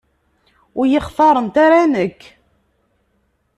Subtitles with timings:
[0.79, 2.21] Ur yi-xtarent ara nekk.